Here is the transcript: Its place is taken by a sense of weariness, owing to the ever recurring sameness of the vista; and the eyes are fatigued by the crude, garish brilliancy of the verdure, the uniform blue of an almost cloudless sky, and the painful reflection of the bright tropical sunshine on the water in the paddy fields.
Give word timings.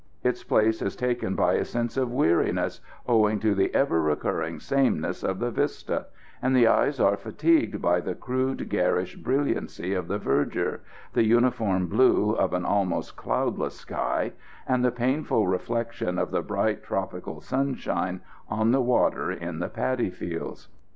Its 0.23 0.43
place 0.43 0.81
is 0.81 0.95
taken 0.95 1.35
by 1.35 1.53
a 1.53 1.63
sense 1.63 1.95
of 1.95 2.11
weariness, 2.11 2.81
owing 3.07 3.39
to 3.39 3.53
the 3.53 3.71
ever 3.75 4.01
recurring 4.01 4.59
sameness 4.59 5.21
of 5.23 5.37
the 5.37 5.51
vista; 5.51 6.07
and 6.41 6.55
the 6.55 6.65
eyes 6.65 6.99
are 6.99 7.15
fatigued 7.15 7.79
by 7.83 8.01
the 8.01 8.15
crude, 8.15 8.67
garish 8.67 9.15
brilliancy 9.15 9.93
of 9.93 10.07
the 10.07 10.17
verdure, 10.17 10.79
the 11.13 11.23
uniform 11.23 11.85
blue 11.85 12.31
of 12.31 12.51
an 12.51 12.65
almost 12.65 13.15
cloudless 13.15 13.75
sky, 13.79 14.31
and 14.67 14.83
the 14.83 14.89
painful 14.89 15.45
reflection 15.47 16.17
of 16.17 16.31
the 16.31 16.41
bright 16.41 16.81
tropical 16.83 17.39
sunshine 17.39 18.21
on 18.49 18.71
the 18.71 18.81
water 18.81 19.31
in 19.31 19.59
the 19.59 19.69
paddy 19.69 20.09
fields. 20.09 20.67